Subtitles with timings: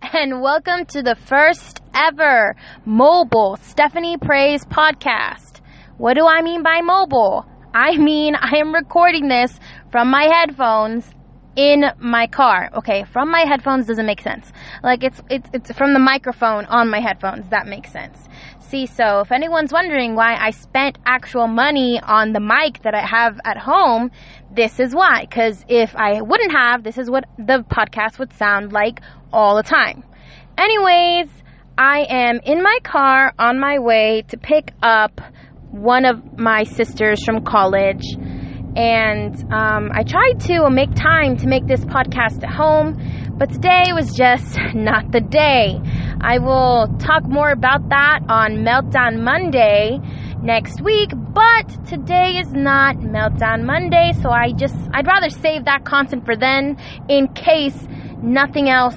[0.00, 5.60] and welcome to the first ever mobile Stephanie Praise podcast.
[5.98, 7.46] What do I mean by mobile?
[7.74, 9.58] I mean I am recording this
[9.90, 11.10] from my headphones
[11.56, 12.70] in my car.
[12.74, 14.52] Okay, from my headphones doesn't make sense.
[14.82, 17.48] Like it's it's it's from the microphone on my headphones.
[17.50, 18.28] That makes sense.
[18.60, 23.04] See, so if anyone's wondering why I spent actual money on the mic that I
[23.04, 24.10] have at home,
[24.50, 25.26] this is why.
[25.26, 29.02] Cuz if I wouldn't have, this is what the podcast would sound like
[29.32, 30.04] all the time.
[30.58, 31.28] Anyways,
[31.78, 35.20] I am in my car on my way to pick up
[35.70, 38.04] one of my sisters from college
[38.76, 42.96] and um, I tried to make time to make this podcast at home,
[43.36, 45.78] but today was just not the day.
[46.20, 49.98] I will talk more about that on Meltdown Monday
[50.42, 55.84] next week, but today is not Meltdown Monday, so I just I'd rather save that
[55.84, 57.76] content for then in case
[58.22, 58.96] nothing else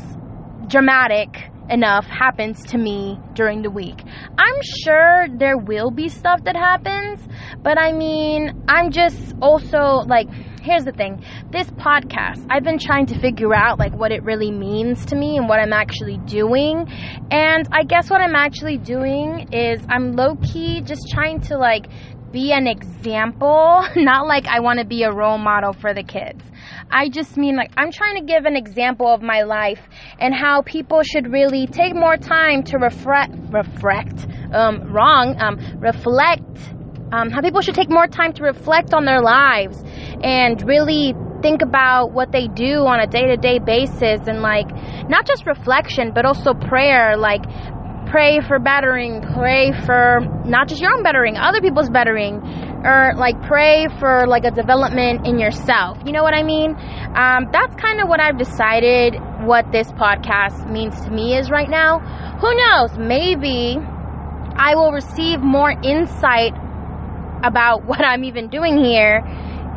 [0.67, 4.01] dramatic enough happens to me during the week.
[4.37, 7.27] I'm sure there will be stuff that happens,
[7.63, 10.27] but I mean, I'm just also like,
[10.61, 14.51] here's the thing this podcast, I've been trying to figure out like what it really
[14.51, 16.87] means to me and what I'm actually doing.
[17.31, 21.87] And I guess what I'm actually doing is I'm low key just trying to like
[22.31, 26.43] be an example, not like I want to be a role model for the kids.
[26.95, 29.81] I just mean like I'm trying to give an example of my life
[30.17, 36.57] and how people should really take more time to reflect, reflect, um, wrong, um, reflect,
[37.11, 39.83] um, how people should take more time to reflect on their lives
[40.23, 44.71] and really think about what they do on a day to day basis and like
[45.09, 47.43] not just reflection but also prayer like
[48.07, 52.39] pray for bettering pray for not just your own bettering other people's bettering
[52.85, 55.97] or like pray for like a development in yourself.
[56.05, 56.71] You know what I mean?
[57.15, 61.69] Um, that's kind of what I've decided what this podcast means to me is right
[61.69, 61.99] now.
[62.39, 62.97] Who knows?
[62.97, 63.77] Maybe
[64.55, 66.53] I will receive more insight
[67.43, 69.21] about what I'm even doing here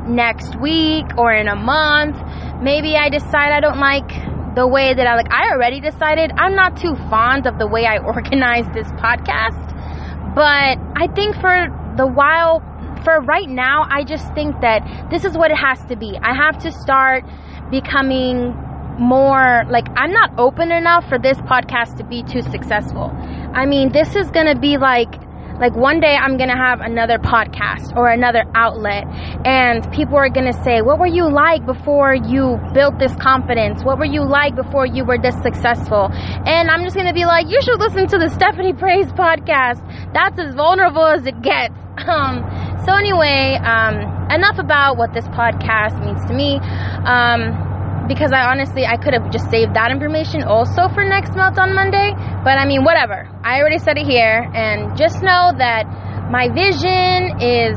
[0.07, 2.17] next week or in a month.
[2.63, 4.09] Maybe I decide I don't like
[4.55, 5.31] the way that I like.
[5.31, 10.77] I already decided I'm not too fond of the way I organize this podcast, but
[10.97, 12.63] I think for the while
[13.03, 16.19] for right now, I just think that this is what it has to be.
[16.23, 17.25] I have to start
[17.71, 18.57] becoming
[18.99, 23.13] more like I'm not open enough for this podcast to be too successful.
[23.53, 25.28] I mean, this is going to be like
[25.61, 29.05] like one day I'm going to have another podcast or another outlet
[29.45, 33.83] and people are going to say, "What were you like before you built this confidence?
[33.83, 37.27] What were you like before you were this successful?" And I'm just going to be
[37.27, 39.83] like, "You should listen to the Stephanie Praise podcast.
[40.15, 41.75] That's as vulnerable as it gets."
[42.09, 42.47] Um
[42.89, 46.57] so anyway, um, enough about what this podcast means to me.
[47.05, 47.68] Um,
[48.09, 51.75] because I honestly, I could have just saved that information also for next month on
[51.75, 52.17] Monday.
[52.43, 53.29] But I mean, whatever.
[53.45, 54.49] I already said it here.
[54.55, 55.85] And just know that
[56.33, 57.77] my vision is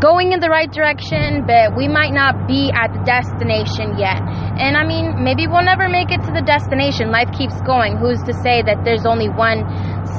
[0.00, 4.16] going in the right direction, but we might not be at the destination yet.
[4.56, 7.12] And I mean, maybe we'll never make it to the destination.
[7.12, 8.00] Life keeps going.
[8.00, 9.68] Who's to say that there's only one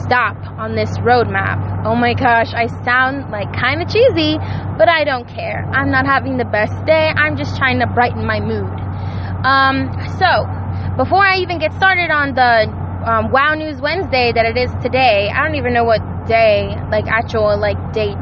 [0.06, 1.58] stop on this roadmap?
[1.82, 4.38] Oh my gosh, I sound like kind of cheesy,
[4.78, 5.66] but I don't care.
[5.74, 7.10] I'm not having the best day.
[7.18, 8.81] I'm just trying to brighten my mood.
[9.44, 10.46] Um, so,
[10.98, 12.70] before I even get started on the
[13.10, 17.08] um, Wow News Wednesday that it is today, I don't even know what day, like
[17.08, 18.22] actual like date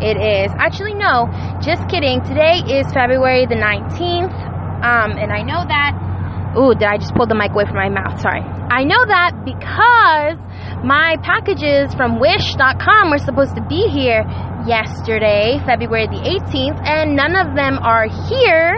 [0.00, 0.52] it is.
[0.58, 1.28] Actually, no,
[1.62, 2.20] just kidding.
[2.22, 4.36] Today is February the 19th,
[4.84, 6.07] um, and I know that.
[6.58, 8.18] Ooh, did I just pull the mic away from my mouth?
[8.20, 8.42] Sorry.
[8.42, 10.36] I know that because
[10.82, 14.26] my packages from Wish.com were supposed to be here
[14.66, 18.74] yesterday, February the 18th, and none of them are here.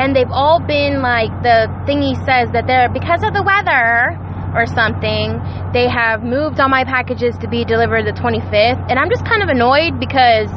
[0.00, 4.16] And they've all been like the thingy says that they're because of the weather
[4.56, 5.36] or something,
[5.72, 8.80] they have moved all my packages to be delivered the 25th.
[8.88, 10.48] And I'm just kind of annoyed because,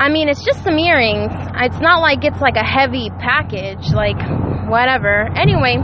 [0.00, 1.30] I mean, it's just some earrings.
[1.60, 4.16] It's not like it's like a heavy package, like
[4.64, 5.28] whatever.
[5.36, 5.76] Anyway,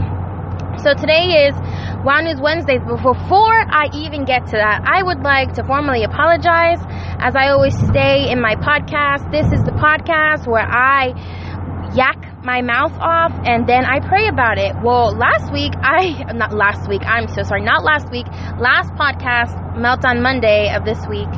[0.81, 1.53] so today is
[2.01, 2.79] Wow News Wednesday.
[2.79, 6.81] Before I even get to that, I would like to formally apologize.
[7.21, 11.13] As I always say in my podcast, this is the podcast where I
[11.93, 14.73] yak my mouth off and then I pray about it.
[14.81, 18.25] Well, last week, I, not last week, I'm so sorry, not last week,
[18.57, 21.29] last podcast, Meltdown Monday of this week,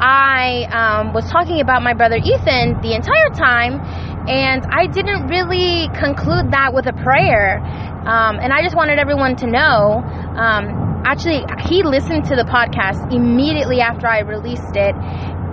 [0.00, 3.80] I um, was talking about my brother Ethan the entire time,
[4.28, 7.58] and I didn't really conclude that with a prayer.
[7.58, 10.02] Um, and I just wanted everyone to know.
[10.02, 14.94] Um, actually, he listened to the podcast immediately after I released it,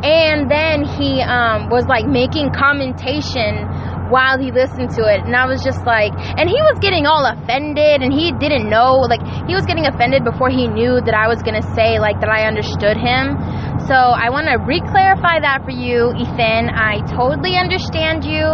[0.01, 3.67] and then he um, was like making commentation
[4.09, 7.25] while he listened to it and I was just like and he was getting all
[7.25, 11.29] offended and he didn't know like he was getting offended before he knew that I
[11.29, 13.37] was gonna say like that I understood him.
[13.87, 16.69] So I want to re-clarify that for you Ethan.
[16.69, 18.45] I totally understand you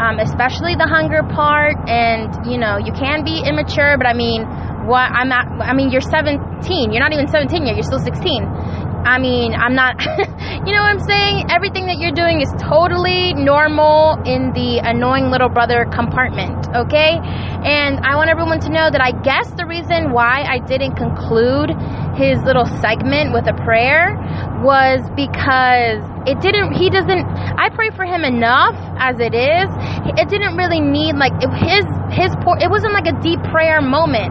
[0.00, 4.44] um, especially the hunger part and you know you can be immature but I mean
[4.88, 7.76] what I'm at I mean you're 17 you're not even 17 yet.
[7.76, 9.98] You're still 16 I mean, I'm not,
[10.66, 11.50] you know what I'm saying?
[11.50, 17.18] Everything that you're doing is totally normal in the annoying little brother compartment, okay?
[17.18, 21.74] And I want everyone to know that I guess the reason why I didn't conclude
[22.14, 24.14] his little segment with a prayer
[24.62, 25.98] was because
[26.30, 27.26] it didn't, he doesn't,
[27.58, 29.66] I pray for him enough as it is.
[30.14, 31.82] It didn't really need, like, his,
[32.14, 32.30] his,
[32.62, 34.30] it wasn't like a deep prayer moment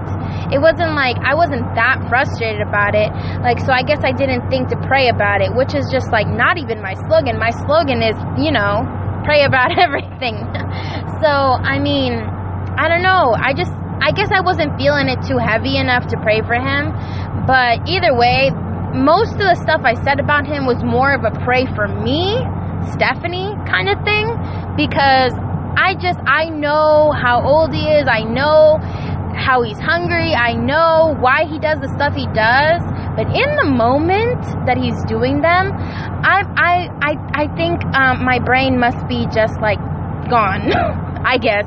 [0.51, 3.07] it wasn't like I wasn't that frustrated about it.
[3.39, 6.27] Like, so I guess I didn't think to pray about it, which is just like
[6.27, 7.39] not even my slogan.
[7.39, 8.83] My slogan is, you know,
[9.24, 10.44] pray about everything.
[11.24, 12.19] so, I mean,
[12.75, 13.31] I don't know.
[13.31, 13.71] I just,
[14.03, 16.92] I guess I wasn't feeling it too heavy enough to pray for him.
[17.47, 18.51] But either way,
[18.92, 22.44] most of the stuff I said about him was more of a pray for me,
[22.92, 24.27] Stephanie kind of thing,
[24.75, 25.31] because
[25.80, 28.07] I just, I know how old he is.
[28.07, 28.80] I know
[29.41, 30.33] how he's hungry.
[30.33, 32.81] I know why he does the stuff he does.
[33.17, 37.11] But in the moment that he's doing them, I I I,
[37.43, 39.81] I think um, my brain must be just like
[40.29, 40.71] gone.
[41.21, 41.65] I guess.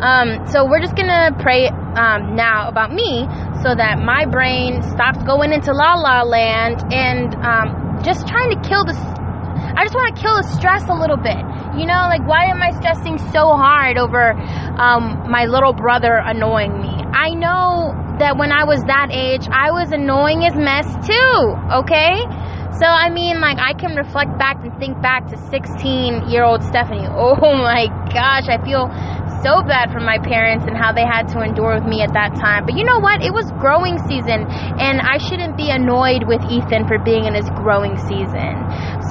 [0.00, 3.28] Um, so we're just gonna pray um, now about me,
[3.62, 8.60] so that my brain stops going into la la land and um, just trying to
[8.68, 8.96] kill the.
[9.76, 11.40] I just want to kill the stress a little bit.
[11.76, 14.32] You know, like why am I stressing so hard over
[14.78, 16.93] um, my little brother annoying me?
[17.14, 21.38] I know that when I was that age, I was annoying as mess too,
[21.86, 22.18] okay?
[22.82, 26.62] So, I mean, like, I can reflect back and think back to 16 year old
[26.66, 27.06] Stephanie.
[27.24, 28.90] Oh my gosh, I feel
[29.46, 32.34] so bad for my parents and how they had to endure with me at that
[32.34, 32.66] time.
[32.66, 33.22] But you know what?
[33.22, 37.48] It was growing season, and I shouldn't be annoyed with Ethan for being in his
[37.62, 38.58] growing season.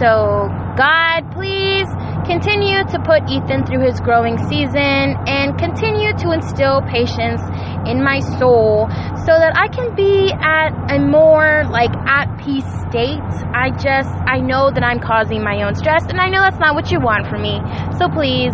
[0.02, 1.90] So, God, please
[2.30, 7.42] continue to put Ethan through his growing season and continue to instill patience
[7.90, 8.88] in my soul
[9.26, 13.26] so that I can be at a more like at peace state.
[13.52, 16.76] I just, I know that I'm causing my own stress and I know that's not
[16.76, 17.60] what you want from me.
[17.98, 18.54] So please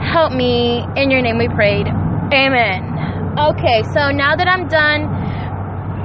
[0.00, 0.86] help me.
[0.96, 1.88] In your name we prayed.
[2.32, 3.34] Amen.
[3.34, 5.10] Okay, so now that I'm done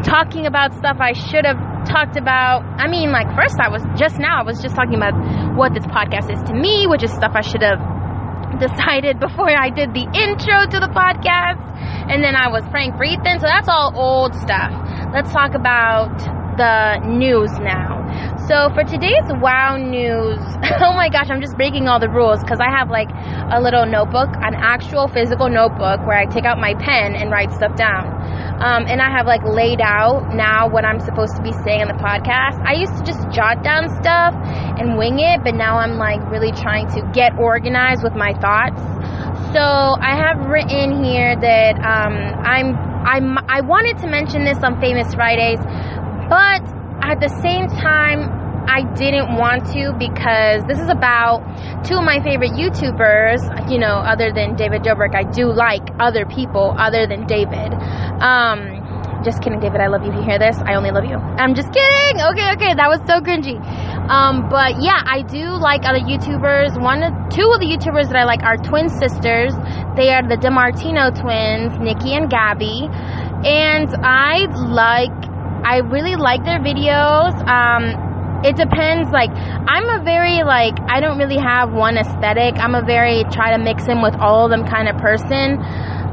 [0.03, 4.19] talking about stuff I should have talked about, I mean, like, first I was just
[4.19, 5.15] now, I was just talking about
[5.55, 7.79] what this podcast is to me, which is stuff I should have
[8.59, 11.63] decided before I did the intro to the podcast.
[12.11, 13.39] And then I was praying for Ethan.
[13.39, 14.71] So that's all old stuff.
[15.13, 16.15] Let's talk about
[16.57, 18.01] the news now.
[18.47, 20.39] So for today's wow news,
[20.81, 23.09] oh my gosh, I'm just breaking all the rules because I have like
[23.51, 27.51] a little notebook, an actual physical notebook where I take out my pen and write
[27.53, 28.09] stuff down.
[28.57, 31.87] Um, and I have like laid out now what I'm supposed to be saying in
[31.87, 32.57] the podcast.
[32.65, 36.51] I used to just jot down stuff and wing it, but now I'm like really
[36.51, 38.81] trying to get organized with my thoughts.
[39.53, 42.73] So I have written here that um, I'm
[43.05, 45.61] I'm I wanted to mention this on Famous Fridays,
[46.27, 46.65] but
[47.05, 51.41] at the same time I didn't want to because this is about
[51.87, 55.15] two of my favorite YouTubers, you know, other than David Dobrik.
[55.15, 57.73] I do like other people other than David.
[58.21, 58.77] Um,
[59.23, 59.81] just kidding, David.
[59.81, 60.57] I love you if you hear this.
[60.63, 61.15] I only love you.
[61.15, 62.21] I'm just kidding.
[62.21, 62.73] Okay, okay.
[62.75, 63.57] That was so cringy.
[64.07, 66.79] Um, but yeah, I do like other YouTubers.
[66.79, 69.51] One, two of the YouTubers that I like are twin sisters.
[69.95, 72.87] They are the DeMartino twins, Niki and Gabi.
[73.43, 75.11] And I like,
[75.65, 77.35] I really like their videos.
[77.47, 78.06] Um,
[78.43, 82.55] it depends like i'm a very like i don't really have one aesthetic.
[82.59, 85.59] I'm a very try to mix in with all of them kind of person.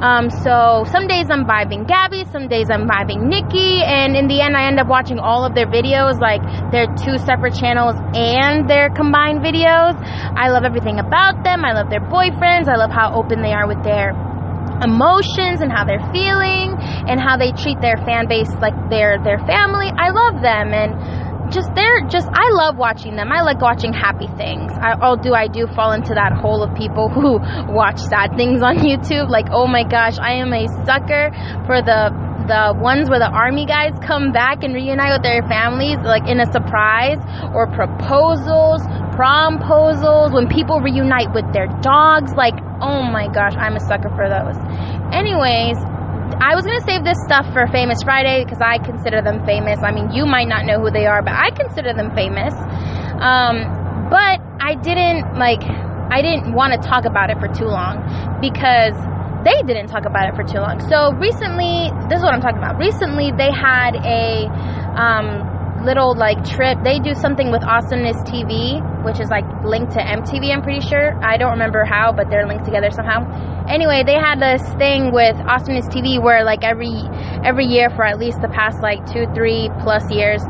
[0.04, 4.40] Um, so some days i'm vibing gabi some days i'm vibing niki and in the
[4.42, 8.68] end i end up watching all of their videos like their two separate channels and
[8.68, 9.94] their combined videos.
[10.36, 11.64] I love everything about them.
[11.64, 12.68] I love their boyfriends.
[12.68, 14.10] I love how open they are with their
[14.82, 16.74] emotions and how they're feeling
[17.06, 19.90] and how they treat their fan base like their their family.
[19.94, 20.92] I love them and
[21.54, 23.30] just they're just I love watching them.
[23.30, 24.72] I like watching happy things.
[24.74, 27.38] I, although I do fall into that hole of people who
[27.72, 29.30] watch sad things on YouTube.
[29.30, 31.30] Like, oh my gosh, I am a sucker
[31.66, 32.10] for the
[32.44, 36.40] the ones where the army guys come back and reunite with their families, like in
[36.40, 37.16] a surprise,
[37.56, 38.84] or proposals,
[39.16, 42.32] promposals, when people reunite with their dogs.
[42.36, 44.60] Like, oh my gosh, I'm a sucker for those.
[45.14, 45.78] Anyways,
[46.40, 49.78] I was going to save this stuff for Famous Friday because I consider them famous.
[49.82, 52.54] I mean, you might not know who they are, but I consider them famous.
[53.22, 53.62] Um,
[54.10, 55.62] but I didn't, like,
[56.10, 58.02] I didn't want to talk about it for too long
[58.40, 58.94] because
[59.44, 60.80] they didn't talk about it for too long.
[60.90, 62.78] So recently, this is what I'm talking about.
[62.78, 64.48] Recently, they had a
[64.98, 66.78] um, little like trip.
[66.82, 70.50] They do something with Awesomeness TV, which is like linked to MTV.
[70.50, 71.12] I'm pretty sure.
[71.22, 73.28] I don't remember how, but they're linked together somehow.
[73.68, 77.04] Anyway, they had this thing with Awesomeness TV where like every
[77.44, 80.42] every year for at least the past like two, three plus years,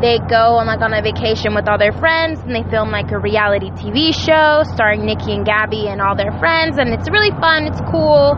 [0.00, 3.10] they go on like on a vacation with all their friends and they film like
[3.10, 7.32] a reality TV show starring Niki and Gabi and all their friends, and it's really
[7.40, 7.64] fun.
[7.64, 8.36] It's cool,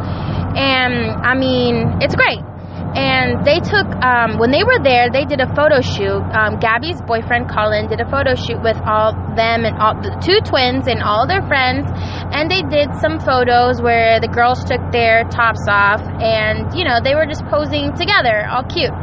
[0.55, 2.54] and I mean, it's great
[2.95, 6.23] and they took um, when they were there they did a photo shoot.
[6.33, 10.39] Um, gabi's boyfriend colin did a photo shoot with all them and all the two
[10.47, 11.87] twins and all their friends.
[12.31, 17.03] And they did some photos where the girls took their tops off and you know
[17.03, 18.95] they were just posing together all cute.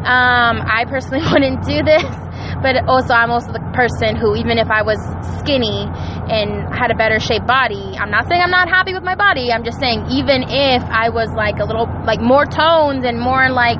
[0.00, 2.29] Um, i personally wouldn't do this
[2.62, 4.98] but also I'm also the person who even if I was
[5.38, 5.86] skinny
[6.30, 9.52] and had a better shaped body, I'm not saying I'm not happy with my body.
[9.52, 13.50] I'm just saying even if I was like a little like more toned and more
[13.50, 13.78] like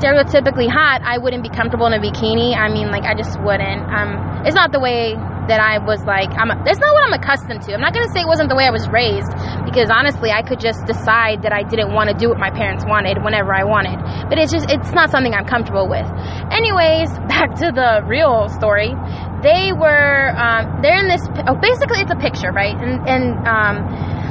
[0.00, 2.56] stereotypically hot, I wouldn't be comfortable in a bikini.
[2.56, 3.82] I mean, like I just wouldn't.
[3.92, 5.14] Um, it's not the way
[5.48, 6.48] that I was like, I'm.
[6.64, 7.74] That's not what I'm accustomed to.
[7.74, 9.28] I'm not gonna say it wasn't the way I was raised
[9.70, 12.82] because honestly, I could just decide that I didn't want to do what my parents
[12.82, 14.02] wanted whenever I wanted.
[14.26, 16.06] But it's just, it's not something I'm comfortable with.
[16.50, 18.90] Anyways, back to the real story.
[19.46, 21.22] They were, um, they're in this.
[21.46, 22.74] Oh, basically, it's a picture, right?
[22.74, 23.76] And and um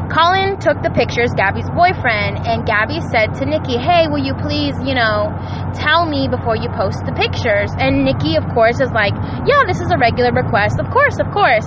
[0.09, 4.73] Colin took the pictures, Gabi's boyfriend, and Gabi said to Niki, Hey, will you please,
[4.81, 5.29] you know,
[5.77, 7.69] tell me before you post the pictures?
[7.77, 9.13] And Niki, of course, is like,
[9.45, 10.81] Yeah, this is a regular request.
[10.81, 11.65] Of course, of course.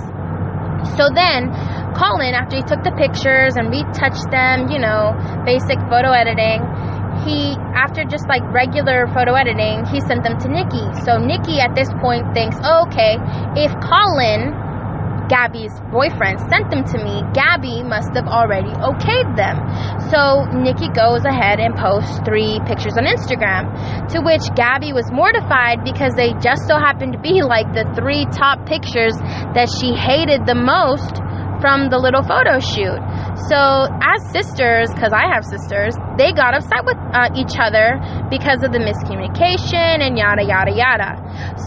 [0.99, 1.55] So then,
[1.95, 5.13] Colin, after he took the pictures and retouched them, you know,
[5.45, 6.65] basic photo editing,
[7.25, 10.83] he, after just like regular photo editing, he sent them to Niki.
[11.05, 13.17] So Niki at this point thinks, oh, okay,
[13.55, 14.57] if Colin
[15.31, 19.57] Gabi's boyfriend sent them to me, Gabi must have already okayed them.
[20.13, 23.73] So Niki goes ahead and posts three pictures on Instagram,
[24.13, 28.27] to which Gabi was mortified because they just so happened to be like the three
[28.35, 29.17] top pictures
[29.57, 31.23] that she hated the most
[31.63, 32.99] from the little photo shoot.
[33.47, 38.67] So, as sisters, because I have sisters, they got upset with uh, each other because
[38.67, 41.11] of the miscommunication and yada yada yada.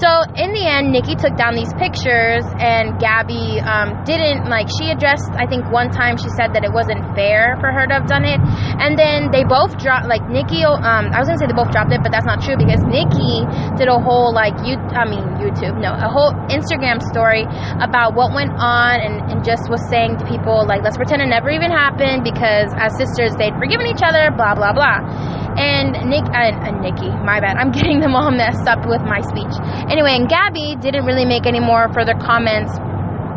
[0.03, 4.67] So, in the end, Niki took down these pictures, and Gabi um, didn't like.
[4.67, 7.93] She addressed, I think, one time she said that it wasn't fair for her to
[8.03, 8.35] have done it,
[8.83, 10.11] and then they both dropped.
[10.11, 12.59] Like Niki, um, I was gonna say they both dropped it, but that's not true
[12.59, 13.47] because Niki
[13.79, 17.47] did a whole like you, I mean YouTube, no, a whole Instagram story
[17.79, 21.31] about what went on, and, and just was saying to people like, let's pretend it
[21.31, 25.44] never even happened because as sisters they'd forgiven each other, blah blah blah.
[25.55, 29.21] And Nick and, and Niki, my bad, I'm getting them all messed up with my
[29.21, 29.55] speech.
[29.89, 32.71] Anyway, and Gabi didn't really make any more further comments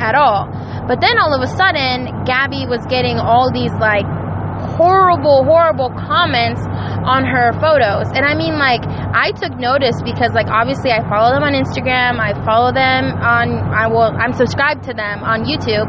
[0.01, 0.47] at all.
[0.87, 4.07] But then all of a sudden, Gabi was getting all these like
[4.75, 6.61] horrible, horrible comments
[7.07, 8.11] on her photos.
[8.15, 12.19] And I mean, like, I took notice because, like, obviously I follow them on Instagram,
[12.19, 15.87] I follow them on, I will, I'm subscribed to them on YouTube.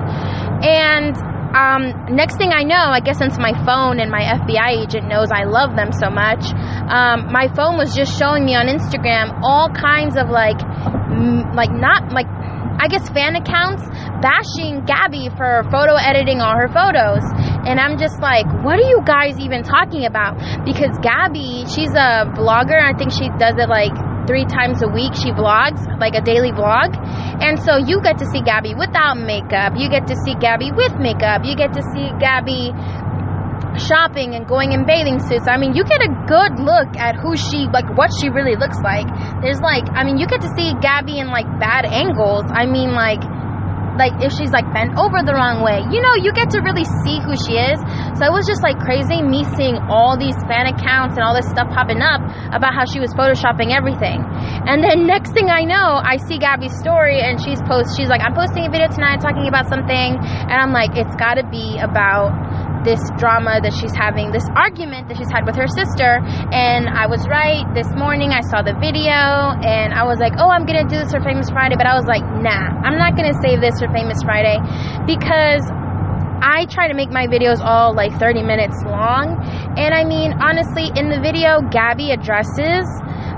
[0.62, 1.18] And
[1.56, 5.32] um, next thing I know, I guess since my phone and my FBI agent knows
[5.32, 6.46] I love them so much,
[6.90, 10.62] um, my phone was just showing me on Instagram all kinds of like,
[11.10, 12.28] m- like not like,
[12.80, 13.84] I guess fan accounts
[14.24, 17.26] bashing Gabi for photo editing all her photos.
[17.68, 20.38] And I'm just like, what are you guys even talking about?
[20.64, 22.80] Because Gabi, she's a blogger.
[22.80, 23.92] I think she does it like
[24.30, 26.94] three times a week she vlogs, like a daily vlog.
[27.42, 29.74] And so you get to see Gabi without makeup.
[29.74, 31.42] You get to see Gabi with makeup.
[31.42, 32.70] You get to see Gabi
[33.82, 35.48] shopping and going in bathing suits.
[35.50, 38.78] I mean, you get a good look at who she, like, what she really looks
[38.86, 39.10] like.
[39.42, 42.46] There's like, I mean, you get to see Gabi in like bad angles.
[42.54, 43.26] I mean, like,
[44.00, 45.84] like if she's like bent over the wrong way.
[45.92, 47.78] You know, you get to really see who she is.
[48.16, 51.52] So it was just like crazy me seeing all these fan accounts and all this
[51.52, 52.24] stuff popping up
[52.56, 54.24] about how she was photoshopping everything.
[54.66, 58.24] And then next thing I know, I see Gabi's story and she's post she's like,
[58.24, 62.32] I'm posting a video tonight talking about something and I'm like, it's gotta be about
[62.90, 66.18] this drama that she's having, this argument that she's had with her sister.
[66.50, 67.62] And I was right.
[67.78, 70.98] This morning I saw the video and I was like, oh, I'm going to do
[70.98, 71.78] this for Famous Friday.
[71.78, 74.58] But I was like, nah, I'm not going to save this for Famous Friday
[75.06, 75.62] because
[76.42, 79.38] I try to make my videos all like 30 minutes long.
[79.78, 82.90] And I mean, honestly, in the video, Gabi addresses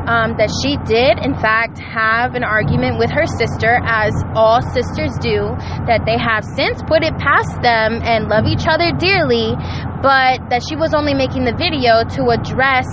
[0.10, 5.14] um, that she did, in fact, have an argument with her sister, as all sisters
[5.22, 5.54] do,
[5.86, 9.54] that they have since put it past them and love each other dearly,
[10.02, 12.90] but that she was only making the video to address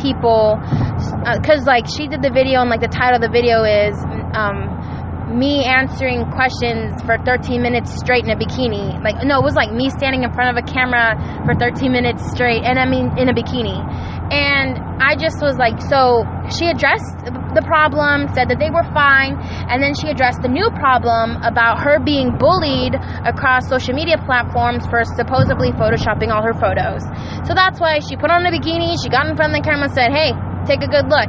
[0.00, 0.56] people
[1.36, 3.92] because uh, like she did the video and like the title of the video is
[4.32, 4.72] um,
[5.32, 9.02] me answering questions for 13 minutes straight in a bikini.
[9.02, 12.22] Like, no, it was like me standing in front of a camera for 13 minutes
[12.30, 13.80] straight, and I mean, in a bikini.
[14.32, 19.36] And I just was like, so she addressed the problem, said that they were fine,
[19.68, 22.96] and then she addressed the new problem about her being bullied
[23.28, 27.04] across social media platforms for supposedly photoshopping all her photos.
[27.44, 29.92] So that's why she put on a bikini, she got in front of the camera
[29.92, 30.32] and said, hey,
[30.64, 31.28] take a good look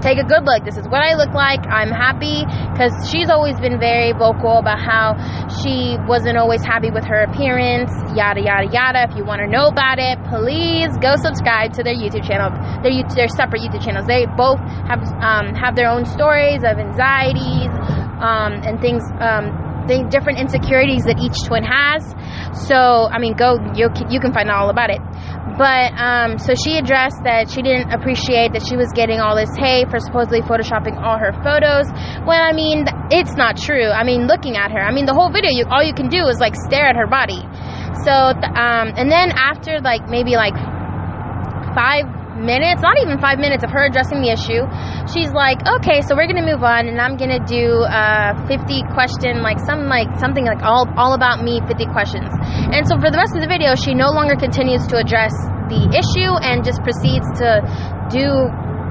[0.00, 0.64] take a good look.
[0.64, 1.60] This is what I look like.
[1.66, 5.18] I'm happy because she's always been very vocal about how
[5.62, 9.06] she wasn't always happy with her appearance, yada yada yada.
[9.10, 12.50] If you want to know about it, please go subscribe to their YouTube channel.
[12.82, 14.06] Their their separate YouTube channels.
[14.06, 17.70] They both have um, have their own stories of anxieties
[18.22, 19.02] um, and things.
[19.20, 22.04] Um, the different insecurities that each twin has.
[22.68, 25.00] So, I mean, go you you can find out all about it.
[25.56, 29.50] But um, so she addressed that she didn't appreciate that she was getting all this
[29.56, 31.86] hate for supposedly photoshopping all her photos.
[32.26, 33.88] When I mean, it's not true.
[33.88, 36.26] I mean, looking at her, I mean, the whole video, you, all you can do
[36.26, 37.40] is like stare at her body.
[38.04, 40.54] So, um, and then after like maybe like
[41.74, 44.62] five minutes, not even five minutes of her addressing the issue,
[45.10, 49.42] she's like, okay, so we're gonna move on, and I'm gonna do a 50 question,
[49.42, 52.30] like some like something like all all about me, 50 questions.
[52.72, 55.34] And so for the rest of the video, she no longer continues to address
[55.68, 57.60] the issue and just proceeds to
[58.08, 58.24] do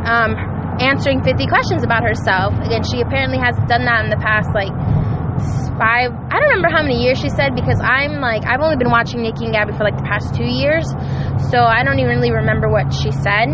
[0.05, 0.37] um,
[0.79, 2.53] answering 50 questions about herself.
[2.61, 4.71] Again, she apparently has done that in the past like
[5.77, 8.89] five i don't remember how many years she said because i'm like i've only been
[8.89, 10.85] watching niki and gabi for like the past two years
[11.49, 13.53] so i don't even really remember what she said.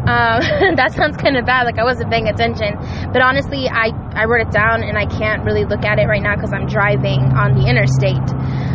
[0.00, 0.40] Um,
[0.80, 2.72] that sounds kind of bad like i wasn't paying attention
[3.12, 6.22] but honestly i i wrote it down and i can't really look at it right
[6.22, 8.24] now because i'm driving on the interstate.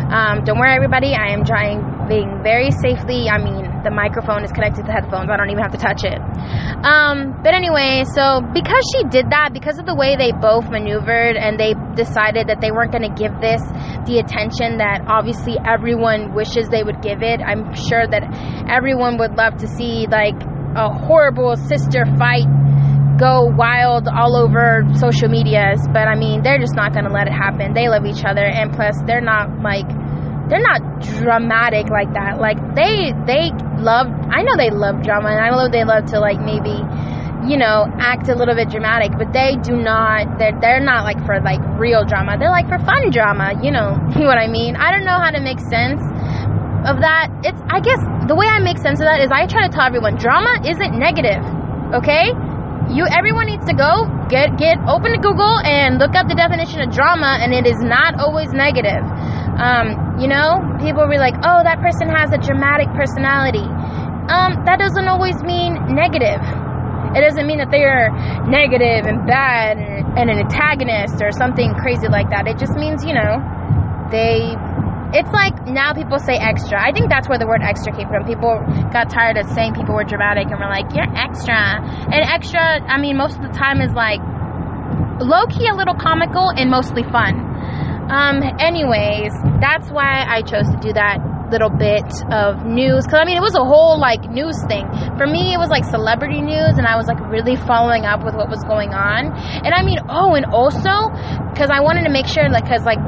[0.06, 4.82] Um, don't worry everybody i am driving very safely i mean the microphone is connected
[4.82, 5.30] to the headphones.
[5.30, 6.18] I don't even have to touch it.
[6.82, 11.38] Um, but anyway, so because she did that, because of the way they both maneuvered
[11.38, 13.62] and they decided that they weren't going to give this
[14.10, 18.26] the attention that obviously everyone wishes they would give it, I'm sure that
[18.66, 20.36] everyone would love to see like
[20.74, 22.50] a horrible sister fight
[23.16, 27.32] go wild all over social medias but i mean they're just not gonna let it
[27.32, 29.88] happen they love each other and plus they're not like
[30.48, 32.38] they're not dramatic like that.
[32.38, 33.50] Like they they
[33.82, 36.78] love I know they love drama and I know they love to like maybe
[37.46, 41.18] you know act a little bit dramatic, but they do not they're they're not like
[41.26, 42.38] for like real drama.
[42.38, 44.76] They're like for fun drama, you know you know what I mean?
[44.76, 46.00] I don't know how to make sense
[46.86, 47.28] of that.
[47.42, 49.86] It's I guess the way I make sense of that is I try to tell
[49.86, 51.42] everyone drama isn't negative.
[51.94, 52.30] Okay?
[52.86, 56.80] You everyone needs to go get get open to Google and look up the definition
[56.86, 59.02] of drama and it is not always negative.
[59.56, 63.64] Um, you know, people will be like, oh, that person has a dramatic personality.
[64.28, 66.42] Um, that doesn't always mean negative.
[67.16, 68.12] It doesn't mean that they are
[68.44, 72.44] negative and bad and, and an antagonist or something crazy like that.
[72.46, 73.40] It just means, you know,
[74.12, 74.52] they
[75.14, 76.76] it's like now people say extra.
[76.76, 78.26] I think that's where the word extra came from.
[78.26, 78.58] People
[78.92, 81.78] got tired of saying people were dramatic and were like, you're extra.
[82.12, 84.20] And extra, I mean, most of the time is like
[85.22, 87.55] low key a little comical and mostly fun.
[88.10, 91.18] Um, anyways, that's why I chose to do that
[91.50, 94.86] little bit of news because I mean it was a whole like news thing.
[95.14, 98.34] For me it was like celebrity news and I was like really following up with
[98.34, 99.30] what was going on.
[99.62, 100.90] And I mean oh and also
[101.54, 102.98] because I wanted to make sure like because like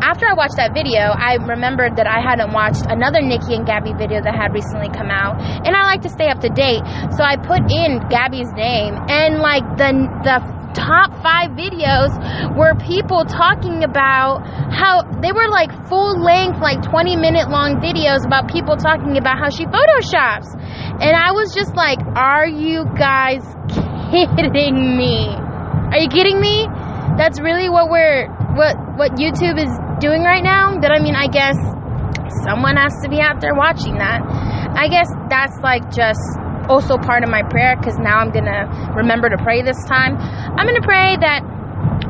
[0.00, 3.92] after I watched that video, I remembered that I hadn't watched another Niki and Gabi
[3.92, 6.80] video that had recently come out, and I like to stay up to date.
[7.12, 9.92] So I put in Gabi's name, and like the
[10.24, 12.10] the top five videos
[12.56, 18.24] were people talking about how they were like full length, like 20 minute long videos
[18.26, 20.48] about people talking about how she photoshops.
[21.00, 23.42] And I was just like, are you guys
[24.10, 25.34] kidding me?
[25.90, 26.66] Are you kidding me?
[27.18, 30.78] That's really what we're, what, what YouTube is doing right now.
[30.80, 31.56] That I mean, I guess
[32.46, 34.22] someone has to be out there watching that.
[34.76, 36.22] I guess that's like just
[36.70, 40.14] also part of my prayer because now I'm gonna remember to pray this time.
[40.56, 41.40] I'm gonna pray that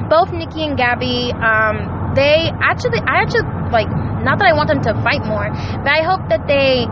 [0.09, 3.87] both Niki and Gabi, um, they actually, I actually like,
[4.27, 6.85] not that I want them to fight more, but I hope that they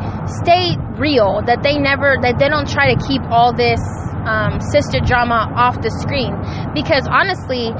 [0.42, 3.82] stay real, that they never, that they don't try to keep all this
[4.24, 6.32] um, sister drama off the screen.
[6.72, 7.74] Because honestly,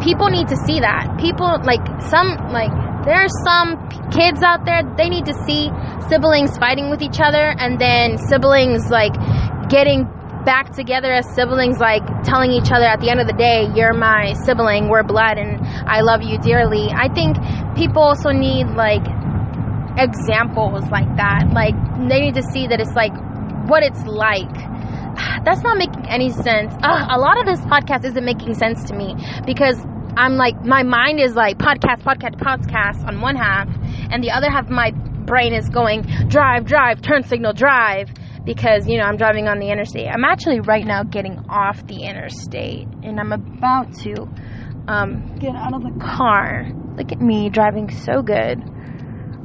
[0.00, 1.20] people need to see that.
[1.20, 2.72] People, like, some, like,
[3.04, 3.76] there are some
[4.10, 5.68] kids out there, they need to see
[6.08, 9.12] siblings fighting with each other and then siblings like
[9.68, 10.06] getting
[10.44, 13.92] back together as siblings, like telling each other at the end of the day, you're
[13.92, 16.88] my sibling, we're blood, and I love you dearly.
[16.90, 17.36] I think
[17.76, 19.04] people also need like
[19.98, 21.50] examples like that.
[21.52, 21.74] Like
[22.08, 23.12] they need to see that it's like
[23.68, 24.52] what it's like.
[25.44, 26.74] That's not making any sense.
[26.82, 29.14] Ugh, a lot of this podcast isn't making sense to me
[29.46, 29.78] because
[30.16, 33.68] I'm like, my mind is like podcast, podcast, podcast on one half,
[34.10, 38.12] and the other half of my brain is going drive, drive, turn signal, drive
[38.44, 40.08] because you know I'm driving on the interstate.
[40.08, 44.28] I'm actually right now getting off the interstate and I'm about to
[44.88, 46.68] um, get out of the car.
[46.96, 48.62] Look at me driving so good.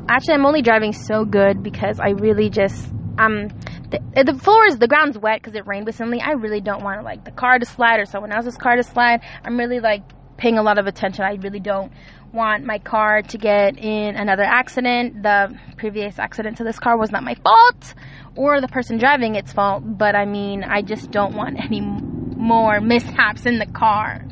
[0.10, 3.50] Actually, I'm only driving so good because I really just um
[3.90, 6.22] the, the floor is the ground's wet because it rained recently.
[6.22, 9.22] I really don't want like the car to slide or someone else's car to slide.
[9.44, 10.02] I'm really like
[10.38, 11.26] paying a lot of attention.
[11.26, 11.92] I really don't
[12.34, 15.24] want my car to get in another accident.
[15.24, 17.94] The previous accident to this car was not my fault
[18.36, 22.80] or the person driving its fault, but I mean, I just don't want any more
[22.80, 24.24] mishaps in the car.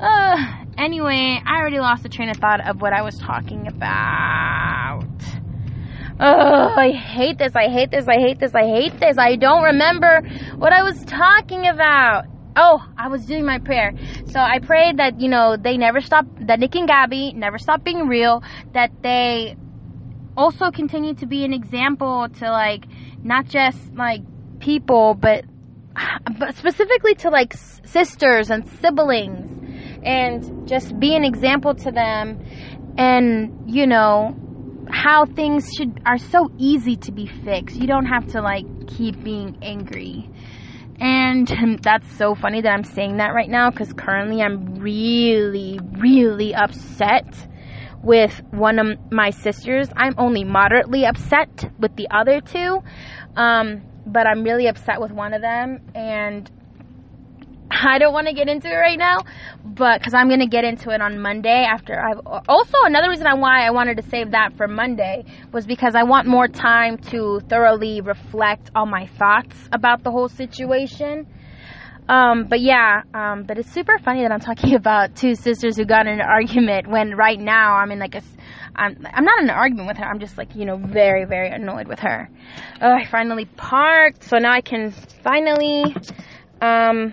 [0.00, 0.36] Uh,
[0.76, 5.06] anyway, I already lost the train of thought of what I was talking about.
[6.20, 7.54] Oh, I hate this.
[7.54, 8.06] I hate this.
[8.08, 8.54] I hate this.
[8.54, 9.16] I hate this.
[9.18, 10.20] I don't remember
[10.56, 12.24] what I was talking about.
[12.56, 13.94] Oh, I was doing my prayer.
[14.26, 17.84] So I prayed that, you know, they never stop, that Nick and Gabi never stop
[17.84, 19.56] being real, that they
[20.36, 22.86] also continue to be an example to, like,
[23.22, 24.22] not just, like,
[24.60, 25.44] people, but,
[26.38, 29.48] but specifically to, like, sisters and siblings,
[30.02, 32.40] and just be an example to them,
[32.96, 34.34] and, you know,
[34.90, 37.76] how things should are so easy to be fixed.
[37.76, 40.30] You don't have to like keep being angry.
[41.00, 46.54] And that's so funny that I'm saying that right now because currently I'm really, really
[46.54, 47.48] upset
[48.02, 49.88] with one of my sisters.
[49.96, 52.82] I'm only moderately upset with the other two,
[53.36, 55.80] um, but I'm really upset with one of them.
[55.94, 56.50] And
[57.70, 59.18] I don't want to get into it right now,
[59.64, 62.20] but because I'm going to get into it on Monday after I've.
[62.48, 66.26] Also, another reason why I wanted to save that for Monday was because I want
[66.26, 71.26] more time to thoroughly reflect on my thoughts about the whole situation.
[72.08, 75.84] Um, but yeah, um, but it's super funny that I'm talking about two sisters who
[75.84, 78.22] got in an argument when right now I'm in like a.
[78.74, 80.04] I'm, I'm not in an argument with her.
[80.04, 82.30] I'm just like, you know, very, very annoyed with her.
[82.80, 84.22] Oh, I finally parked.
[84.22, 85.96] So now I can finally,
[86.62, 87.12] um,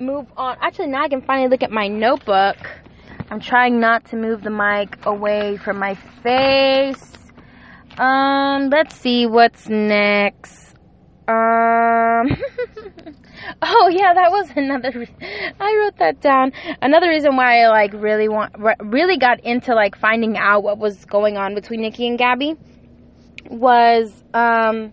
[0.00, 0.56] move on.
[0.60, 2.56] Actually, now I can finally look at my notebook.
[3.30, 7.12] I'm trying not to move the mic away from my face.
[7.98, 10.74] Um, let's see what's next.
[11.28, 12.28] Um,
[13.62, 14.90] oh yeah, that was another.
[14.94, 16.52] Re- I wrote that down.
[16.80, 21.04] Another reason why I like really want, really got into like finding out what was
[21.04, 22.58] going on between Niki and Gabi
[23.50, 24.92] was um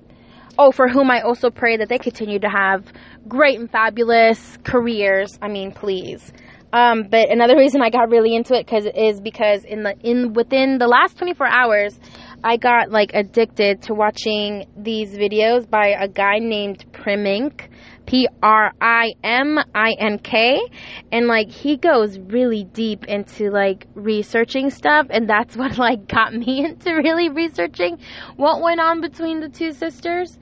[0.60, 2.86] oh, for whom I also pray that they continue to have
[3.28, 5.38] great and fabulous careers.
[5.42, 6.32] I mean, please.
[6.72, 10.34] Um, but another reason I got really into it cause, is because in the in
[10.34, 12.00] within the last 24 hours,
[12.44, 17.70] I got like addicted to watching these videos by a guy named Primink,
[18.06, 20.62] P R I M I N K,
[21.12, 26.36] and like he goes really deep into like researching stuff, and that's what like got
[26.36, 27.98] me into really researching
[28.36, 30.38] what went on between the two sisters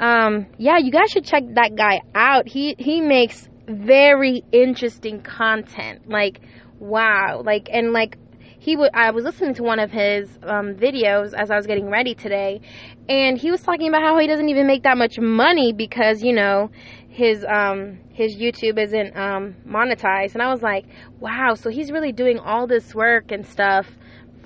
[0.00, 2.48] um, yeah, you guys should check that guy out.
[2.48, 6.08] He he makes very interesting content.
[6.08, 6.40] Like,
[6.78, 8.16] wow, like and like
[8.58, 11.90] he w- I was listening to one of his um, videos as I was getting
[11.90, 12.62] ready today,
[13.10, 16.32] and he was talking about how he doesn't even make that much money because you
[16.32, 16.70] know
[17.10, 20.86] his um his YouTube isn't um monetized, and I was like,
[21.20, 23.86] wow, so he's really doing all this work and stuff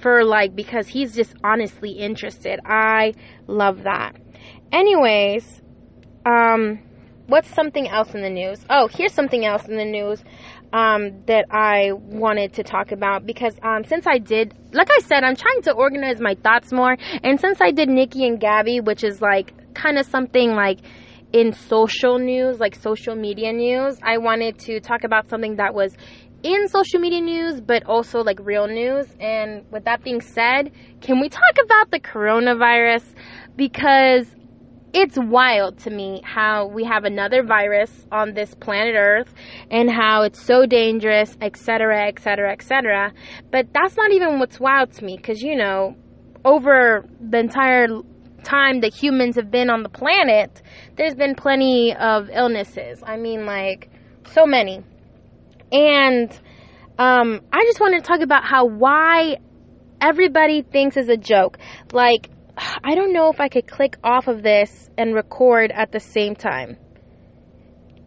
[0.01, 2.59] for like because he's just honestly interested.
[2.67, 3.14] I
[3.47, 4.17] love that.
[4.74, 5.62] Anyways,
[6.26, 6.80] um,
[7.28, 8.58] what's something else in the news?
[8.68, 10.24] Oh, here's something else in the news
[10.72, 15.22] um, that I wanted to talk about because um, since I did, like I said,
[15.22, 16.96] I'm trying to organize my thoughts more.
[17.22, 20.80] And since I did Niki and Gabi, which is like kind of something like
[21.32, 25.96] in social news, like social media news, I wanted to talk about something that was
[26.42, 29.06] in social media news, but also like real news.
[29.20, 33.04] And with that being said, can we talk about the coronavirus?
[33.54, 34.26] Because
[34.94, 39.35] it's wild to me how we have another virus on this planet Earth
[39.68, 43.12] and how it's so dangerous, etc., etc., etc.
[43.50, 45.96] But that's not even what's wild to me because, you know,
[46.44, 47.88] over the entire
[48.44, 50.62] time that humans have been on the planet,
[50.96, 53.02] there's been plenty of illnesses.
[53.04, 53.90] I mean, like,
[54.30, 54.80] so many.
[55.72, 56.30] And
[56.98, 59.38] um, I just wanted to talk about how why
[60.00, 61.59] everybody thinks is a joke.
[61.92, 66.01] Like, I don't know if I could click off of this and record at the
[66.01, 66.77] same time.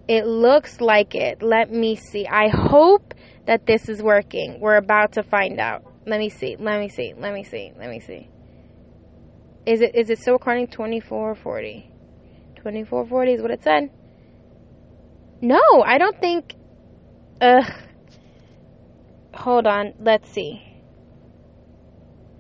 [0.08, 1.42] It looks like it.
[1.42, 2.26] Let me see.
[2.28, 3.14] I hope
[3.46, 4.60] that this is working.
[4.60, 5.84] We're about to find out.
[6.06, 6.56] Let me see.
[6.58, 7.14] Let me see.
[7.18, 7.74] Let me see.
[7.78, 8.30] Let me see.
[9.66, 11.92] Is it is it still recording 2440?
[12.56, 13.90] 2440 is what it said.
[15.42, 16.56] no, I don't think.
[17.42, 17.66] Ugh.
[19.34, 19.94] Hold on.
[20.00, 20.67] Let's see.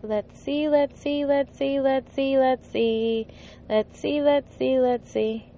[0.03, 3.27] Let's see, let's see, let's see, let's see, let's see.
[3.67, 5.51] Let's see, let's see, let's see.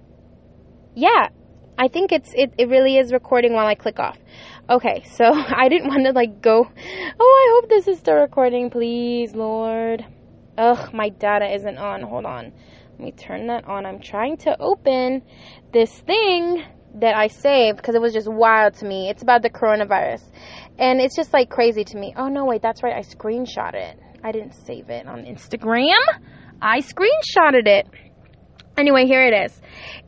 [0.94, 1.28] Yeah,
[1.76, 4.18] I think it's it, it really is recording while I click off.
[4.68, 8.70] Okay, so I didn't want to like go, oh, I hope this is still recording,
[8.70, 10.04] please, Lord.
[10.56, 12.02] Ugh, my data isn't on.
[12.02, 12.52] Hold on.
[12.92, 13.86] Let me turn that on.
[13.86, 15.22] I'm trying to open
[15.72, 16.64] this thing
[16.96, 19.08] that I saved because it was just wild to me.
[19.08, 20.22] It's about the coronavirus.
[20.78, 22.14] And it's just like crazy to me.
[22.16, 22.94] Oh, no, wait, that's right.
[22.94, 23.98] I screenshot it.
[24.22, 25.92] I didn't save it on Instagram.
[26.60, 27.86] I screenshotted it.
[28.76, 29.60] Anyway, here it is.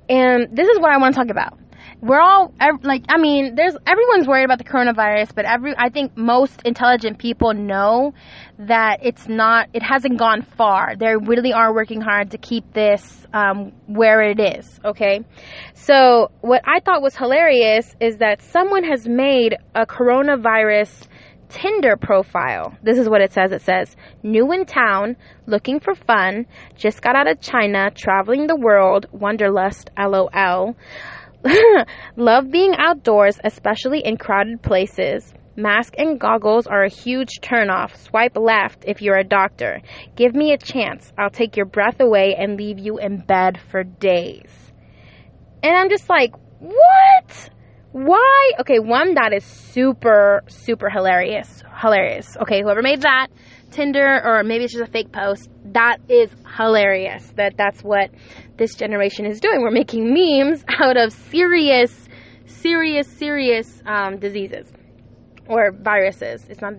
[0.09, 1.59] And this is what I want to talk about
[2.03, 6.15] we're all like i mean there's everyone's worried about the coronavirus but every i think
[6.17, 8.13] most intelligent people know
[8.59, 13.25] that it's not it hasn't gone far they really are working hard to keep this
[13.33, 15.21] um, where it is okay
[15.75, 21.07] so what i thought was hilarious is that someone has made a coronavirus
[21.53, 22.75] Tinder profile.
[22.83, 23.53] This is what it says.
[23.53, 28.57] It says, new in town, looking for fun, just got out of China, traveling the
[28.57, 30.75] world, wanderlust, lol.
[32.17, 35.35] Love being outdoors, especially in crowded places.
[35.55, 37.95] Mask and goggles are a huge turnoff.
[37.97, 39.83] Swipe left if you're a doctor.
[40.17, 41.13] Give me a chance.
[41.19, 44.73] I'll take your breath away and leave you in bed for days.
[45.63, 47.51] And I'm just like, what?
[47.93, 48.53] Why?
[48.61, 51.63] Okay, one, that is super, super hilarious.
[51.79, 52.37] Hilarious.
[52.39, 53.29] Okay, whoever made that,
[53.71, 57.31] Tinder, or maybe it's just a fake post, that is hilarious.
[57.37, 58.11] That that's what
[58.57, 59.61] this generation is doing.
[59.61, 62.09] We're making memes out of serious,
[62.47, 64.73] serious, serious um, diseases
[65.47, 66.47] or viruses.
[66.49, 66.75] It's not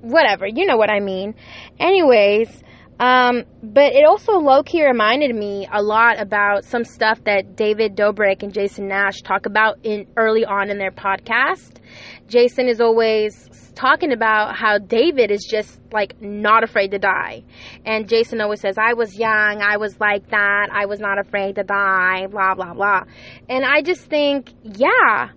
[0.00, 0.46] whatever.
[0.46, 1.34] You know what I mean.
[1.78, 2.62] Anyways,
[2.98, 7.94] um, but it also low key reminded me a lot about some stuff that David
[7.94, 11.78] Dobrik and Jason Nash talk about in early on in their podcast.
[12.26, 17.44] Jason is always talking about how David is just like not afraid to die.
[17.84, 21.56] And Jason always says, I was young, I was like that, I was not afraid
[21.56, 23.02] to die, blah, blah, blah.
[23.48, 25.28] And I just think, yeah,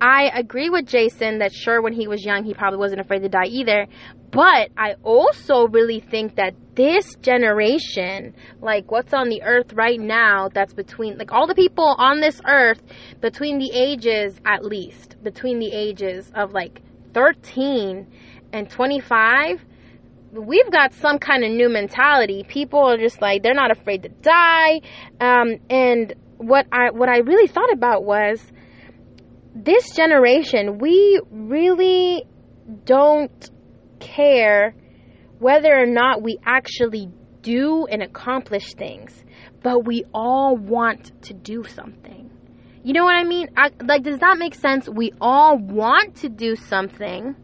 [0.00, 3.28] I agree with Jason that sure, when he was young, he probably wasn't afraid to
[3.28, 3.86] die either.
[4.30, 10.48] But I also really think that this generation, like what's on the earth right now,
[10.52, 12.80] that's between, like all the people on this earth,
[13.20, 16.80] between the ages, at least, between the ages of like
[17.14, 18.06] 13
[18.52, 19.64] and 25,
[20.32, 22.44] we've got some kind of new mentality.
[22.46, 24.80] People are just like, they're not afraid to die.
[25.20, 28.40] Um, and what I, what I really thought about was,
[29.64, 32.24] this generation, we really
[32.84, 33.50] don't
[34.00, 34.74] care
[35.38, 37.10] whether or not we actually
[37.42, 39.24] do and accomplish things,
[39.62, 42.30] but we all want to do something.
[42.84, 43.48] You know what I mean?
[43.56, 44.88] I, like, does that make sense?
[44.88, 47.34] We all want to do something.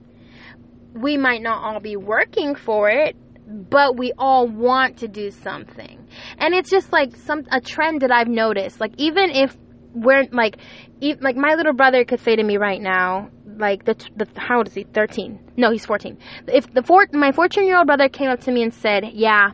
[0.94, 6.06] We might not all be working for it, but we all want to do something.
[6.38, 8.80] And it's just like some a trend that I've noticed.
[8.80, 9.56] Like even if
[9.94, 10.58] we're like,
[11.00, 14.58] even, like my little brother could say to me right now, like the, the how
[14.58, 14.84] old is he?
[14.84, 15.38] Thirteen?
[15.56, 16.18] No, he's fourteen.
[16.48, 19.52] If the four my fourteen year old brother came up to me and said, "Yeah,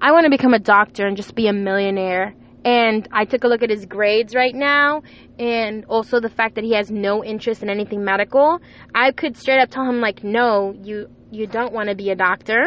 [0.00, 3.48] I want to become a doctor and just be a millionaire," and I took a
[3.48, 5.02] look at his grades right now,
[5.38, 8.60] and also the fact that he has no interest in anything medical,
[8.94, 12.16] I could straight up tell him like, "No, you you don't want to be a
[12.16, 12.66] doctor."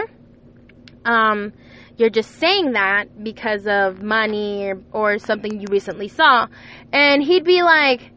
[1.05, 1.53] Um,
[1.99, 6.47] you're just saying that because of money or, or something you recently saw.
[6.93, 8.11] And he'd be like,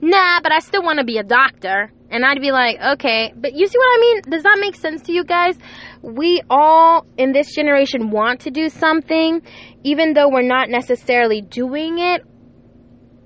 [0.00, 1.92] nah, but I still want to be a doctor.
[2.10, 4.20] And I'd be like, okay, but you see what I mean?
[4.30, 5.58] Does that make sense to you guys?
[6.00, 9.42] We all in this generation want to do something,
[9.82, 12.24] even though we're not necessarily doing it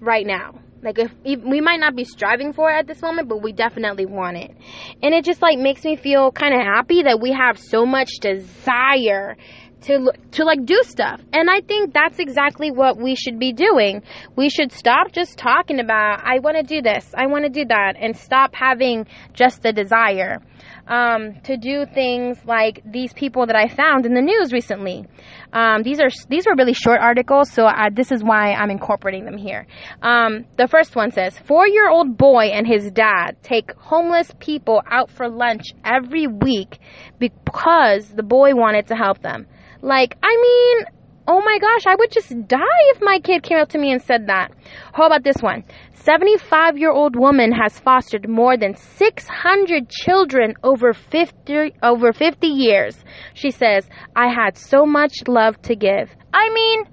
[0.01, 0.59] right now.
[0.83, 3.53] Like if, if, we might not be striving for it at this moment, but we
[3.53, 4.57] definitely want it.
[5.03, 8.11] And it just like makes me feel kind of happy that we have so much
[8.21, 9.37] desire
[9.83, 11.21] to to like do stuff.
[11.33, 14.03] And I think that's exactly what we should be doing.
[14.37, 17.64] We should stop just talking about I want to do this, I want to do
[17.67, 20.43] that and stop having just the desire.
[20.88, 25.07] Um, to do things like these people that I found in the news recently.
[25.53, 29.27] Um, these are these were really short articles, so I, this is why I'm incorporating
[29.27, 29.67] them here.
[30.01, 35.29] Um, the first one says, four-year-old boy and his dad take homeless people out for
[35.29, 36.79] lunch every week
[37.19, 39.47] because the boy wanted to help them.
[39.81, 40.87] Like, I mean,
[41.27, 44.03] oh my gosh, I would just die if my kid came up to me and
[44.03, 44.53] said that.
[44.93, 45.64] How about this one?
[45.95, 53.05] 75 year old woman has fostered more than 600 children over 50, over 50 years.
[53.35, 56.14] She says, I had so much love to give.
[56.33, 56.85] I mean,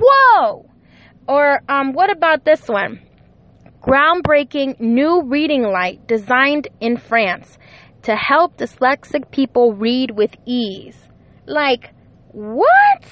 [0.00, 0.68] whoa!
[1.28, 3.00] Or, um, what about this one?
[3.82, 7.58] groundbreaking new reading light designed in France
[8.02, 10.96] to help dyslexic people read with ease.
[11.46, 11.92] Like,
[12.32, 13.04] what?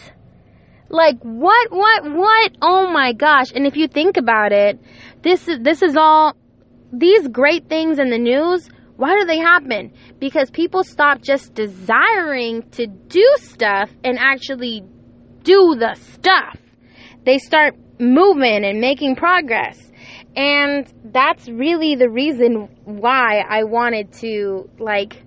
[0.88, 2.52] Like what what what?
[2.60, 3.52] Oh my gosh.
[3.54, 4.78] And if you think about it,
[5.22, 6.34] this is this is all
[6.92, 9.92] these great things in the news, why do they happen?
[10.18, 14.82] Because people stop just desiring to do stuff and actually
[15.42, 16.58] do the stuff.
[17.24, 19.78] They start moving and making progress.
[20.36, 25.22] And that's really the reason why I wanted to like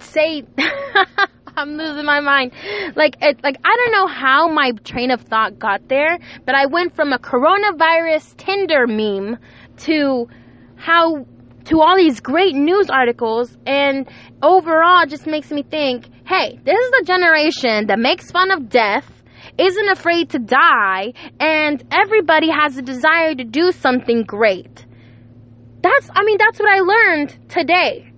[0.00, 0.44] say
[1.56, 2.52] I'm losing my mind.
[2.96, 6.66] Like, it, like I don't know how my train of thought got there, but I
[6.66, 9.38] went from a coronavirus Tinder meme
[9.78, 10.28] to
[10.76, 11.26] how
[11.64, 14.08] to all these great news articles and
[14.42, 19.06] overall just makes me think, hey, this is a generation that makes fun of death,
[19.58, 24.86] isn't afraid to die, and everybody has a desire to do something great.
[25.82, 28.09] That's I mean that's what I learned today.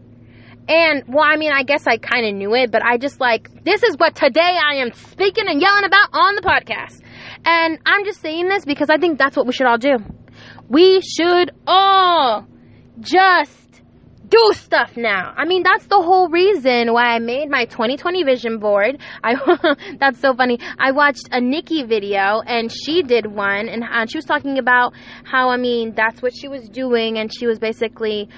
[0.68, 3.64] And well, I mean, I guess I kind of knew it, but I just like,
[3.64, 7.02] this is what today I am speaking and yelling about on the podcast.
[7.44, 9.98] And I'm just saying this because I think that's what we should all do.
[10.68, 12.46] We should all
[13.00, 13.62] just
[14.32, 15.34] do stuff now.
[15.36, 18.98] I mean, that's the whole reason why I made my 2020 vision board.
[19.24, 19.34] I
[20.00, 20.58] that's so funny.
[20.78, 24.94] I watched a Niki video and she did one and, and she was talking about
[25.24, 28.30] how I mean, that's what she was doing and she was basically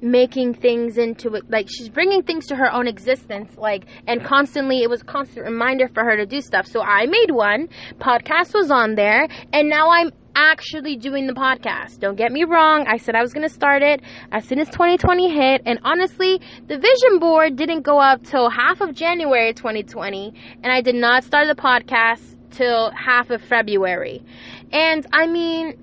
[0.00, 4.82] making things into it like she's bringing things to her own existence like and constantly
[4.82, 6.66] it was a constant reminder for her to do stuff.
[6.66, 11.98] So i made one podcast was on there and now i'm actually doing the podcast.
[11.98, 14.68] Don't get me wrong i said i was going to start it as soon as
[14.68, 20.32] 2020 hit and honestly the vision board didn't go up till half of january 2020
[20.62, 24.22] and i did not start the podcast till half of february.
[24.72, 25.74] And i mean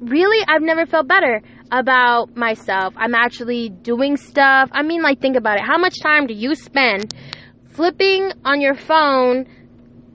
[0.00, 2.94] really i've never felt better about myself.
[2.96, 4.70] I'm actually doing stuff.
[4.72, 5.64] I mean, like, think about it.
[5.64, 7.14] How much time do you spend
[7.70, 9.46] flipping on your phone?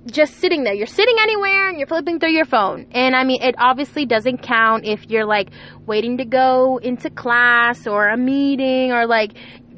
[0.06, 0.74] Just sitting there.
[0.74, 2.86] You're sitting anywhere and you're flipping through your phone.
[2.92, 5.50] And I mean, it obviously doesn't count if you're like
[5.88, 9.32] waiting to go into class or a meeting or like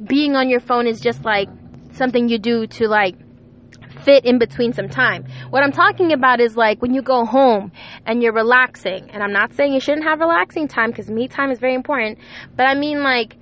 [0.06, 1.48] being on your phone is just like
[1.94, 3.16] something you do to like
[4.08, 5.26] fit in between some time.
[5.50, 7.74] What I'm talking about is like when you go home
[8.06, 9.12] and you're relaxing.
[9.12, 12.18] And I'm not saying you shouldn't have relaxing time because me time is very important.
[12.56, 13.36] But I mean like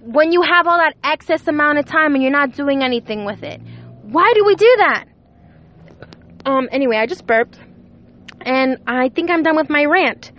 [0.00, 3.42] when you have all that excess amount of time and you're not doing anything with
[3.42, 3.60] it.
[4.02, 5.04] Why do we do that?
[6.46, 7.58] Um anyway, I just burped.
[8.40, 10.30] And I think I'm done with my rant.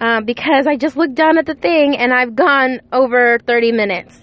[0.00, 4.16] Uh, because I just looked down at the thing and I've gone over 30 minutes.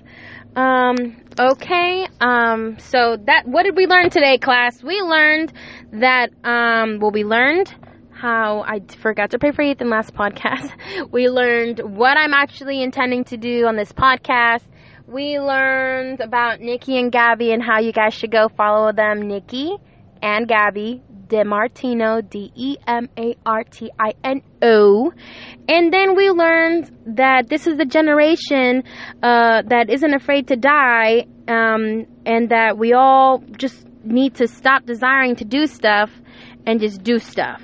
[0.55, 2.08] Um, okay.
[2.19, 4.82] Um, so that, what did we learn today, class?
[4.84, 5.54] We learned
[5.93, 7.74] that, um, well, we learned
[8.12, 10.71] how I forgot to pray for Ethan last podcast.
[11.12, 14.63] We learned what I'm actually intending to do on this podcast.
[15.08, 19.24] We learned about Niki and Gabi and how you guys should go follow them.
[19.24, 19.80] Niki
[20.21, 25.12] and Gabi DeMartino, D E M A R T I N O.
[25.67, 28.84] And then we learned that this is the generation
[29.23, 34.86] uh, that isn't afraid to die, um, and that we all just need to stop
[34.86, 36.12] desiring to do stuff
[36.65, 37.62] and just do stuff.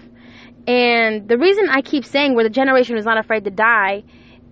[0.68, 4.04] And the reason I keep saying we're the generation who's not afraid to die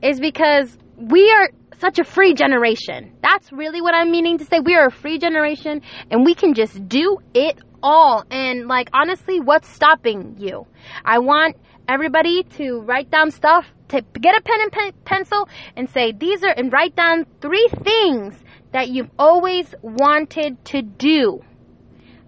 [0.01, 3.13] is because we are such a free generation.
[3.21, 4.59] That's really what I'm meaning to say.
[4.59, 5.81] We are a free generation
[6.11, 8.25] and we can just do it all.
[8.29, 10.67] And like honestly, what's stopping you?
[11.03, 15.89] I want everybody to write down stuff, to get a pen and pen, pencil and
[15.89, 18.35] say these are and write down three things
[18.71, 21.43] that you've always wanted to do.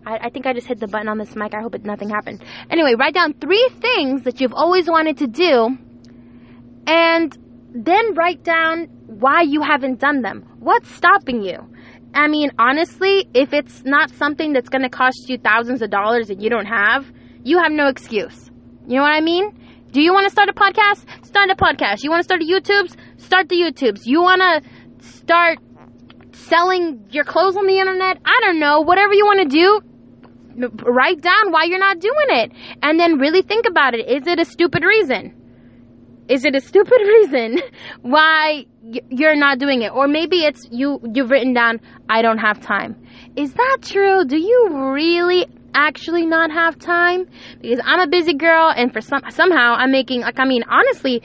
[0.05, 1.53] I, I, think I just hit the button on this mic.
[1.53, 2.43] I hope it, nothing happened.
[2.71, 5.77] Anyway, write down three things that you've always wanted to do
[6.87, 7.37] and
[7.73, 10.45] then write down why you haven't done them.
[10.59, 11.67] What's stopping you?
[12.13, 16.27] I mean, honestly, if it's not something that's going to cost you thousands of dollars
[16.27, 17.11] that you don't have,
[17.43, 18.51] you have no excuse.
[18.87, 19.57] You know what I mean?
[19.91, 21.25] Do you want to start a podcast?
[21.25, 22.03] Start a podcast.
[22.03, 22.95] You want to start a YouTubes?
[23.17, 24.01] Start the YouTubes.
[24.05, 25.59] You want to start
[26.33, 28.17] selling your clothes on the internet?
[28.25, 28.81] I don't know.
[28.81, 29.81] Whatever you want to do,
[30.85, 32.51] write down why you're not doing it.
[32.81, 34.07] And then really think about it.
[34.07, 35.40] Is it a stupid reason?
[36.31, 37.59] Is it a stupid reason
[38.01, 38.65] why
[39.09, 39.91] you're not doing it?
[39.91, 42.95] Or maybe it's you you've written down I don't have time.
[43.35, 44.23] Is that true?
[44.23, 47.27] Do you really actually not have time?
[47.61, 51.21] Because I'm a busy girl and for some somehow I'm making like I mean honestly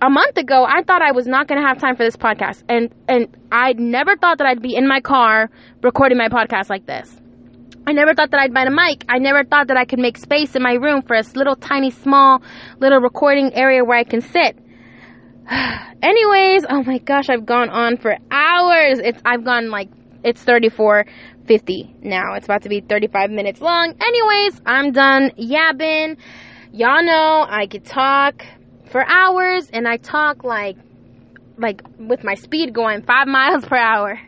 [0.00, 2.62] a month ago I thought I was not going to have time for this podcast
[2.68, 5.50] and and I never thought that I'd be in my car
[5.82, 7.21] recording my podcast like this.
[7.86, 9.04] I never thought that I'd buy a mic.
[9.08, 11.90] I never thought that I could make space in my room for a little tiny
[11.90, 12.42] small
[12.78, 14.56] little recording area where I can sit.
[16.02, 19.00] Anyways, oh my gosh, I've gone on for hours.
[19.00, 19.88] It's I've gone like
[20.22, 22.34] it's 34.50 now.
[22.34, 23.94] It's about to be 35 minutes long.
[24.00, 26.18] Anyways, I'm done yabbing.
[26.72, 28.44] Y'all know I could talk
[28.90, 30.76] for hours and I talk like
[31.58, 34.20] like with my speed going 5 miles per hour.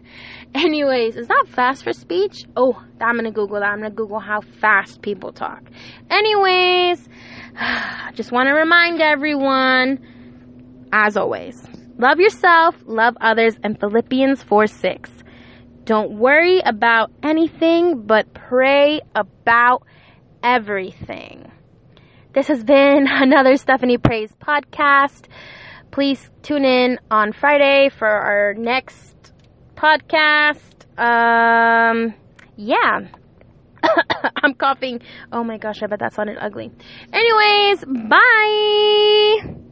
[0.55, 2.45] Anyways, is that fast for speech?
[2.57, 3.67] Oh, I'm gonna Google that.
[3.67, 5.65] I'm gonna Google how fast people talk.
[6.09, 7.09] Anyways,
[8.15, 9.99] just want to remind everyone,
[10.93, 11.61] as always,
[11.99, 15.11] love yourself, love others, and Philippians 4 6.
[15.85, 19.83] Don't worry about anything, but pray about
[20.43, 21.51] everything.
[22.33, 25.25] This has been another Stephanie Praise podcast.
[25.91, 29.15] Please tune in on Friday for our next
[29.85, 30.89] podcast.
[30.99, 32.15] Um,
[32.57, 33.07] yeah.
[34.43, 35.03] I'm coughing.
[35.31, 36.73] Oh my gosh, I bet that sounded ugly.
[37.13, 39.64] Anyways, bye.